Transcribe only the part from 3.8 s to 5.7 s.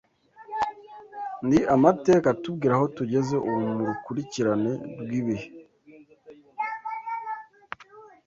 rukurikirane rw’ibihe